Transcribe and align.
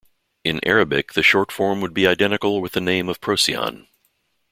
In 0.43 0.59
Arabic, 0.67 1.13
the 1.13 1.21
short 1.21 1.51
form 1.51 1.79
would 1.81 1.93
be 1.93 2.07
identical 2.07 2.59
with 2.59 2.71
the 2.71 2.81
name 2.81 3.07
of 3.07 3.21
Procyon. 3.21 3.87